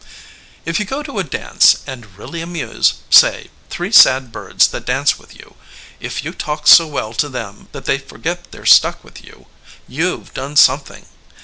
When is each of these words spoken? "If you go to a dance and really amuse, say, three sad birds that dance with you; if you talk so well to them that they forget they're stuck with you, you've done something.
"If 0.65 0.79
you 0.79 0.85
go 0.85 1.03
to 1.03 1.19
a 1.19 1.23
dance 1.23 1.75
and 1.85 2.17
really 2.17 2.41
amuse, 2.41 2.95
say, 3.11 3.51
three 3.69 3.91
sad 3.91 4.31
birds 4.31 4.67
that 4.69 4.85
dance 4.87 5.19
with 5.19 5.35
you; 5.37 5.53
if 5.99 6.25
you 6.25 6.33
talk 6.33 6.65
so 6.65 6.87
well 6.87 7.13
to 7.13 7.29
them 7.29 7.67
that 7.71 7.85
they 7.85 7.99
forget 7.99 8.51
they're 8.51 8.65
stuck 8.65 9.03
with 9.03 9.23
you, 9.23 9.45
you've 9.87 10.33
done 10.33 10.55
something. 10.55 11.05